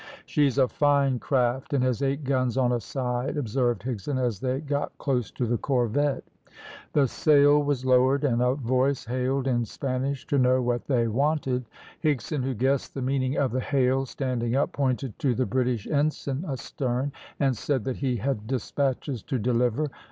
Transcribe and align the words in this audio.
"She's 0.25 0.57
a 0.57 0.67
fine 0.67 1.19
craft, 1.19 1.73
and 1.73 1.83
has 1.83 2.01
eight 2.01 2.23
guns 2.23 2.57
on 2.57 2.71
a 2.71 2.79
side," 2.79 3.37
observed 3.37 3.83
Higson, 3.83 4.17
as 4.19 4.39
they 4.39 4.59
got 4.59 4.97
close 4.97 5.29
to 5.29 5.45
the 5.45 5.59
corvette. 5.59 6.23
The 6.93 7.07
sail 7.07 7.61
was 7.61 7.85
lowered, 7.85 8.23
and 8.23 8.41
a 8.41 8.55
voice 8.55 9.05
hailed 9.05 9.47
in 9.47 9.63
Spanish 9.63 10.25
to 10.25 10.39
know 10.39 10.59
what 10.59 10.87
they 10.87 11.07
wanted. 11.07 11.65
Higson, 12.03 12.43
who 12.43 12.55
guessed 12.55 12.95
the 12.95 13.03
meaning 13.03 13.37
of 13.37 13.51
the 13.51 13.59
hail, 13.59 14.07
standing 14.07 14.55
up, 14.55 14.71
pointed 14.71 15.19
to 15.19 15.35
the 15.35 15.45
British 15.45 15.85
ensign 15.85 16.45
astern, 16.47 17.11
and 17.39 17.55
said 17.55 17.83
that 17.83 17.97
he 17.97 18.15
had 18.15 18.47
despatches 18.47 19.21
to 19.21 19.37
deliver. 19.37 19.91